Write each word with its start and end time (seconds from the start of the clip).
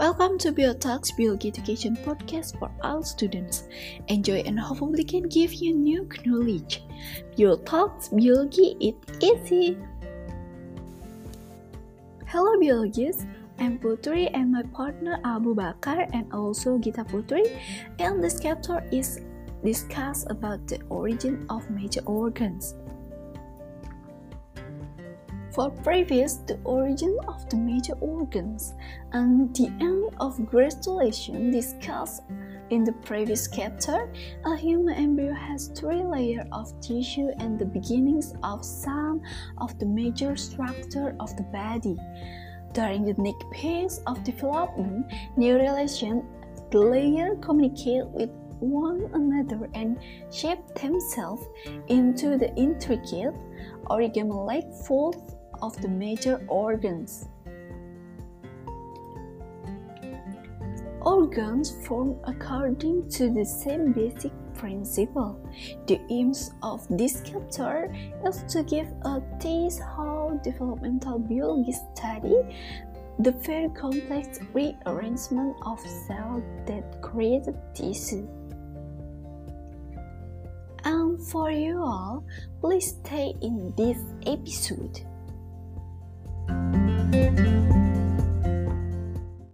Welcome 0.00 0.38
to 0.38 0.50
BioTalks 0.50 1.14
Biology 1.14 1.48
Education 1.48 1.94
Podcast 1.94 2.58
for 2.58 2.70
all 2.80 3.02
students. 3.02 3.68
Enjoy 4.08 4.40
and 4.48 4.58
hopefully 4.58 5.04
can 5.04 5.28
give 5.28 5.52
you 5.52 5.74
new 5.74 6.08
knowledge. 6.24 6.82
BioTalks 7.36 8.08
Biology 8.08 8.80
it 8.80 8.96
easy. 9.20 9.76
Hello 12.28 12.58
biologists, 12.58 13.26
I'm 13.58 13.78
Putri 13.78 14.30
and 14.32 14.50
my 14.50 14.62
partner 14.72 15.20
Abu 15.22 15.54
Bakar 15.54 16.08
and 16.14 16.32
also 16.32 16.78
Gita 16.78 17.04
Putri. 17.04 17.60
And 17.98 18.24
this 18.24 18.40
chapter 18.40 18.82
is 18.90 19.20
discuss 19.62 20.24
about 20.30 20.66
the 20.66 20.80
origin 20.88 21.44
of 21.50 21.68
major 21.68 22.00
organs. 22.06 22.74
For 25.60 25.68
previous, 25.68 26.36
the 26.36 26.58
origin 26.64 27.18
of 27.28 27.46
the 27.50 27.58
major 27.58 27.92
organs 28.00 28.72
and 29.12 29.54
the 29.54 29.66
end 29.78 30.08
of 30.18 30.38
gastrulation 30.50 31.52
discussed 31.52 32.22
in 32.70 32.82
the 32.82 32.94
previous 33.04 33.46
chapter, 33.46 34.10
a 34.46 34.56
human 34.56 34.94
embryo 34.94 35.34
has 35.34 35.68
three 35.76 36.02
layers 36.02 36.46
of 36.50 36.72
tissue 36.80 37.28
and 37.40 37.58
the 37.58 37.66
beginnings 37.66 38.32
of 38.42 38.64
some 38.64 39.20
of 39.58 39.78
the 39.78 39.84
major 39.84 40.34
structure 40.34 41.14
of 41.20 41.36
the 41.36 41.42
body. 41.52 41.98
During 42.72 43.04
the 43.04 43.20
next 43.20 43.44
phase 43.52 44.00
of 44.06 44.24
development, 44.24 45.12
neurulation, 45.36 46.24
the 46.70 46.78
layers 46.78 47.36
communicate 47.42 48.06
with 48.06 48.30
one 48.60 49.10
another 49.12 49.68
and 49.74 49.98
shape 50.32 50.66
themselves 50.74 51.44
into 51.88 52.38
the 52.38 52.50
intricate 52.56 53.34
origami-like 53.90 54.72
folds 54.86 55.36
of 55.62 55.80
the 55.82 55.88
major 55.88 56.44
organs. 56.48 57.28
Organs 61.02 61.70
form 61.86 62.16
according 62.24 63.08
to 63.10 63.30
the 63.30 63.44
same 63.44 63.92
basic 63.92 64.32
principle. 64.54 65.40
The 65.86 65.98
aim 66.10 66.34
of 66.62 66.86
this 66.90 67.22
chapter 67.24 67.92
is 68.26 68.44
to 68.52 68.62
give 68.62 68.86
a 69.02 69.22
taste 69.38 69.80
how 69.80 70.38
developmental 70.44 71.18
biology 71.18 71.72
study 71.72 72.36
the 73.20 73.32
very 73.32 73.68
complex 73.70 74.38
rearrangement 74.54 75.54
of 75.66 75.78
cells 75.80 76.42
that 76.66 77.02
create 77.02 77.44
tissue. 77.74 78.26
And 80.84 81.20
for 81.28 81.50
you 81.50 81.82
all, 81.82 82.24
please 82.60 82.96
stay 83.04 83.34
in 83.42 83.74
this 83.76 83.98
episode. 84.26 85.00